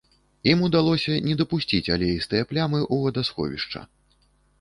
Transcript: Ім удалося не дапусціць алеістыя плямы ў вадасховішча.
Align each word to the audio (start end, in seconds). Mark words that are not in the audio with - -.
Ім 0.51 0.61
удалося 0.67 1.17
не 1.27 1.35
дапусціць 1.41 1.91
алеістыя 1.97 2.47
плямы 2.53 2.79
ў 2.79 2.95
вадасховішча. 3.05 3.83